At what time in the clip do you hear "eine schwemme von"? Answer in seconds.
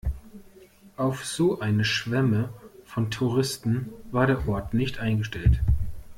1.59-3.11